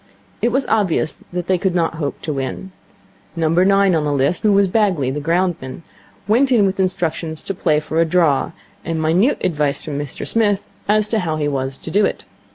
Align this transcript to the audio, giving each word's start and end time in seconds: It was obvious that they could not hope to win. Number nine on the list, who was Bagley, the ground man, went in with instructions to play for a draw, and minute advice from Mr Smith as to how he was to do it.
It 0.41 0.51
was 0.51 0.65
obvious 0.65 1.19
that 1.31 1.45
they 1.45 1.59
could 1.59 1.75
not 1.75 1.97
hope 2.01 2.23
to 2.23 2.33
win. 2.33 2.71
Number 3.35 3.63
nine 3.63 3.93
on 3.93 4.03
the 4.03 4.11
list, 4.11 4.41
who 4.41 4.51
was 4.51 4.67
Bagley, 4.67 5.11
the 5.11 5.19
ground 5.19 5.57
man, 5.61 5.83
went 6.27 6.51
in 6.51 6.65
with 6.65 6.79
instructions 6.79 7.43
to 7.43 7.53
play 7.53 7.79
for 7.79 8.01
a 8.01 8.05
draw, 8.05 8.51
and 8.83 8.99
minute 8.99 9.37
advice 9.43 9.83
from 9.83 9.99
Mr 9.99 10.27
Smith 10.27 10.67
as 10.87 11.07
to 11.09 11.19
how 11.19 11.35
he 11.35 11.47
was 11.47 11.77
to 11.77 11.91
do 11.91 12.03
it. 12.03 12.25